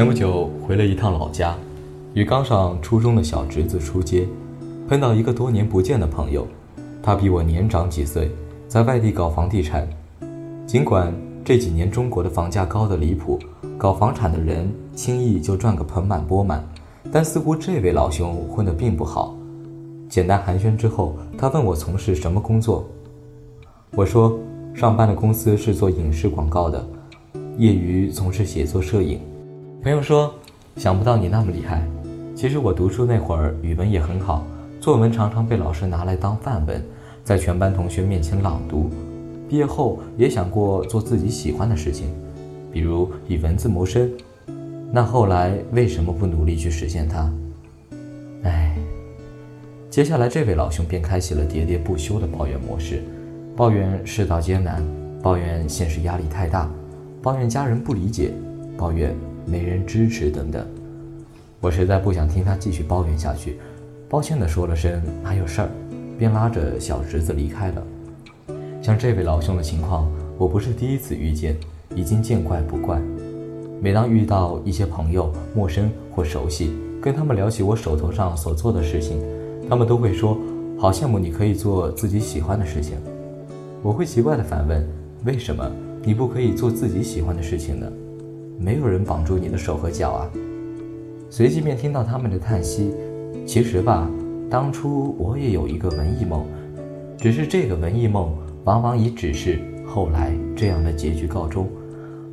[0.00, 1.54] 前不久回了一趟老家，
[2.14, 4.26] 与刚上初中的小侄子出街，
[4.88, 6.46] 碰到一个多年不见的朋友，
[7.02, 8.30] 他比我年长几岁，
[8.66, 9.86] 在外地搞房地产。
[10.66, 11.12] 尽管
[11.44, 13.38] 这几年中国的房价高得离谱，
[13.76, 16.66] 搞房产的人轻易就赚个盆满钵满，
[17.12, 19.36] 但似乎这位老兄混得并不好。
[20.08, 22.88] 简单寒暄之后，他问我从事什么工作，
[23.90, 24.38] 我说
[24.72, 26.88] 上班的公司是做影视广告的，
[27.58, 29.20] 业余从事写作摄影。
[29.82, 30.34] 朋友说
[30.76, 31.82] ：“想不到你那么厉害。
[32.36, 34.44] 其实我读书那会儿语文也很好，
[34.78, 36.84] 作文常常被老师拿来当范文，
[37.24, 38.90] 在全班同学面前朗读。
[39.48, 42.08] 毕业后也想过做自己喜欢的事情，
[42.70, 44.10] 比如以文字谋生。
[44.92, 47.32] 那后来为什么不努力去实现它？
[48.42, 48.76] 唉。”
[49.88, 53.02] 接下来这位老兄便开启了喋喋不休的抱怨模式，
[53.56, 54.84] 抱怨世道艰难，
[55.22, 56.70] 抱怨现实压力太大，
[57.22, 58.30] 抱怨家人不理解，
[58.76, 59.16] 抱怨。
[59.46, 60.66] 没人支持等等，
[61.60, 63.58] 我实在不想听他继续抱怨下去，
[64.08, 65.70] 抱歉地说了声“还有事儿”，
[66.18, 67.82] 便拉着小侄子离开了。
[68.82, 71.56] 像这位老兄的情况，我不是第一次遇见，
[71.94, 73.00] 已经见怪不怪。
[73.80, 79.22] 每当遇到一些朋友，陌生或熟悉，跟他们聊起我手头上所做的事情，
[79.68, 80.38] 他们都会说
[80.78, 82.96] ：“好羡慕你可以做自己喜欢的事情。”
[83.82, 84.86] 我会奇怪地反问
[85.24, 85.70] ：“为什么
[86.02, 87.86] 你不可以做自己喜欢的事情呢？”
[88.62, 90.30] 没有人绑住你的手和脚啊！
[91.30, 92.92] 随即便听到他们的叹息。
[93.46, 94.08] 其实吧，
[94.50, 96.44] 当初我也有一个文艺梦，
[97.16, 101.66] 只是这个文艺梦往往以只是后来这样的结局告终，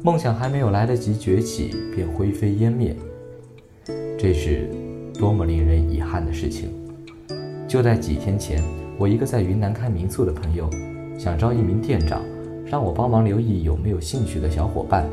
[0.04, 2.94] 梦想还没有来得及崛起便灰飞烟灭。
[4.18, 4.70] 这是
[5.18, 6.66] 多么令人遗憾的事情！
[7.70, 8.62] 就在几天前，
[8.98, 10.70] 我一个在云南开民宿的朋友，
[11.18, 12.22] 想招一名店长，
[12.66, 15.08] 让我帮忙留意有没有兴趣的小伙伴。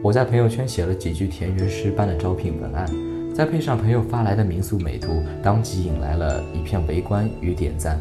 [0.00, 2.88] 我在朋友圈写了几句田园诗般的招聘文案，
[3.34, 7.98] 再配上朋友发来的民宿美图，当即引来了一片围观与点赞。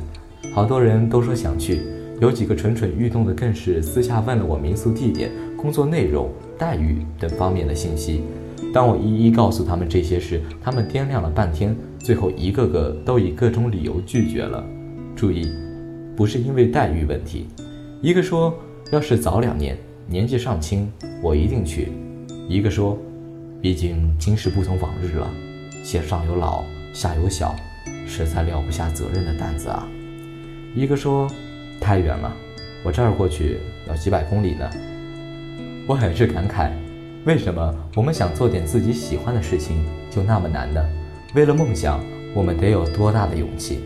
[0.54, 1.82] 好多人都说想去，
[2.22, 8.22] 有几个蠢蠢欲动的更是私下问了我民宿地点、工作内容、待遇等方面的信息。
[8.72, 14.64] 当我一一告诉他们这些时，他们掂量了半天，最后一个个都以各种理由拒绝了。
[15.16, 15.52] 注意，
[16.16, 17.48] 不是因为待遇问题，
[18.04, 18.54] 一个说
[18.92, 19.76] 要是早两年。
[20.10, 20.90] 年纪尚轻，
[21.22, 21.92] 我一定去。
[22.48, 22.98] 一个说
[23.62, 25.30] ：“毕竟今时不同往日了，
[25.84, 26.64] 且上有老，
[26.94, 27.54] 下有小，
[28.08, 29.86] 实在撂不下责任的担子啊。”
[30.74, 31.30] 一个说
[31.82, 32.34] ：“太远了，
[32.86, 34.70] 我这儿过去要几百公里呢。”
[35.86, 36.72] 我很是感慨，
[37.26, 40.82] 为什么我们想做点自己喜欢的事情就那么难呢？
[41.36, 42.02] 为了梦想，
[42.34, 43.76] 我们得有多大的勇气？《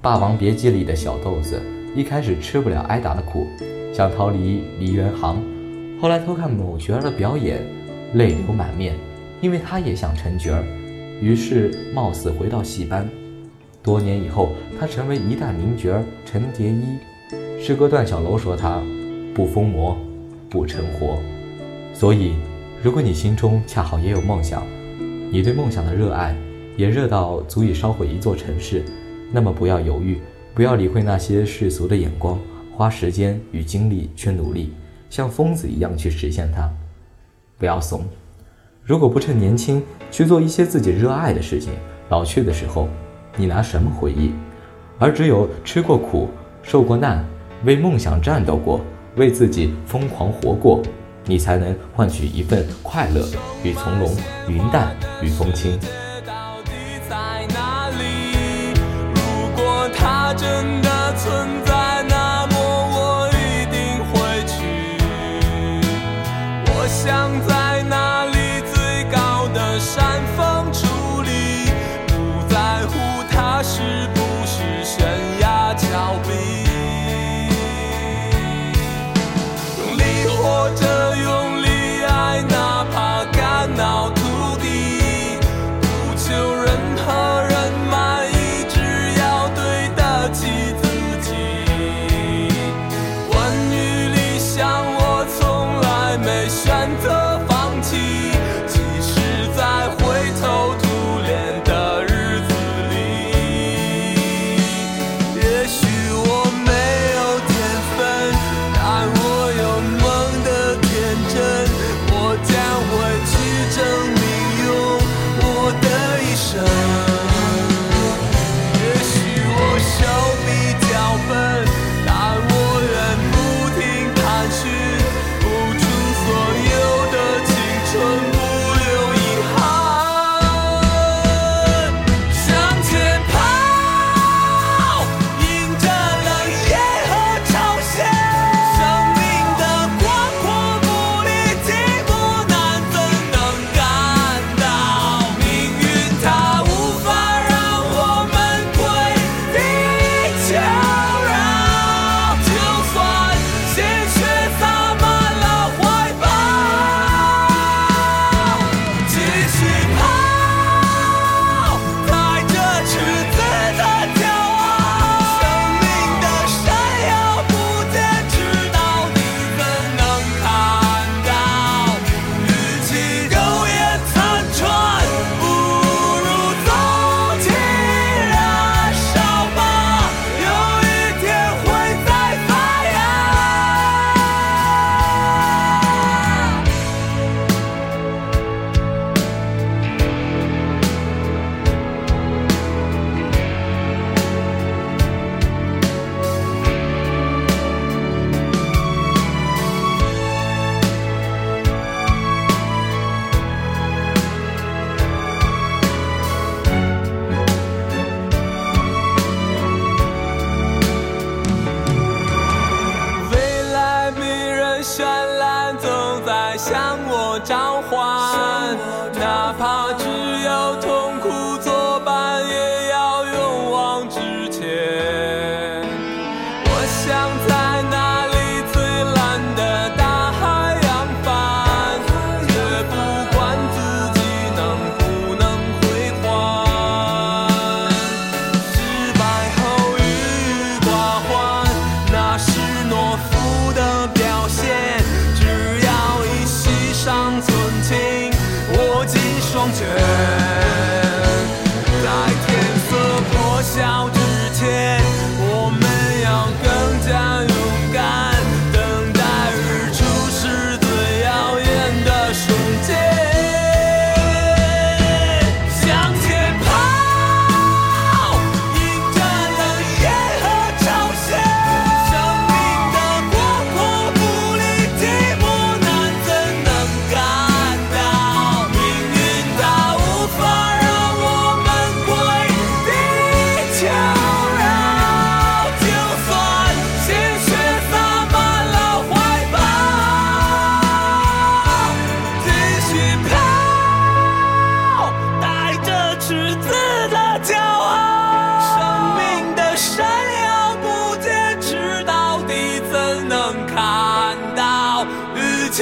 [0.00, 1.62] 霸王别姬》里的小豆子
[1.94, 3.46] 一开始吃不了挨打的苦。
[3.92, 5.36] 想逃离梨园行，
[6.00, 7.62] 后来偷看某角儿的表演，
[8.14, 8.96] 泪流满面，
[9.42, 10.64] 因为他也想成角儿，
[11.20, 13.06] 于是冒死回到戏班。
[13.82, 14.48] 多年以后，
[14.80, 16.84] 他成为一代名角儿陈蝶衣。
[17.60, 18.82] 师哥段小楼说他
[19.34, 19.98] 不疯魔，
[20.48, 21.18] 不成活。
[21.92, 22.32] 所以，
[22.82, 24.66] 如果你心中恰好也有梦想，
[25.30, 26.34] 你对梦想的热爱
[26.78, 28.82] 也热到足以烧毁一座城市，
[29.30, 30.18] 那么不要犹豫，
[30.54, 32.38] 不要理会那些世俗的眼光。
[32.82, 34.72] 花时间与精力去努力，
[35.08, 36.68] 像疯子一样去实现它，
[37.56, 38.04] 不要怂。
[38.82, 41.74] 如果不趁年轻去做一些自己热爱的事情，
[42.08, 42.88] 老去的时候，
[43.36, 44.32] 你拿什么回忆？
[44.98, 46.28] 而只有吃过苦、
[46.60, 47.24] 受过难、
[47.64, 48.80] 为梦想战斗过、
[49.14, 50.82] 为自己疯狂活过，
[51.24, 53.24] 你才能换取一份快乐
[53.62, 54.12] 与从容、
[54.48, 54.92] 云淡
[55.22, 55.78] 与风轻。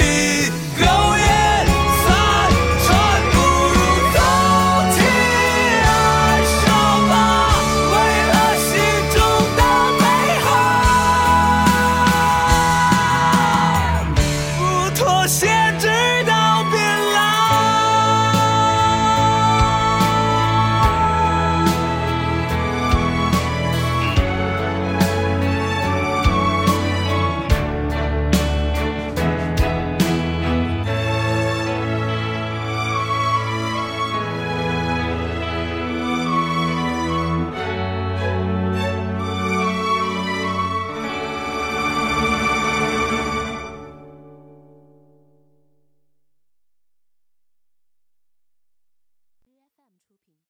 [0.00, 0.69] see